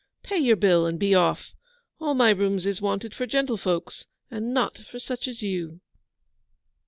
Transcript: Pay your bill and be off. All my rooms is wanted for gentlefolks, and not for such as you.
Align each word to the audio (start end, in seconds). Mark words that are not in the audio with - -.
Pay 0.23 0.39
your 0.39 0.55
bill 0.55 0.87
and 0.87 0.97
be 0.99 1.13
off. 1.13 1.51
All 1.99 2.15
my 2.15 2.31
rooms 2.31 2.65
is 2.65 2.81
wanted 2.81 3.13
for 3.13 3.27
gentlefolks, 3.27 4.07
and 4.31 4.51
not 4.51 4.79
for 4.79 4.97
such 4.99 5.27
as 5.27 5.43
you. 5.43 5.79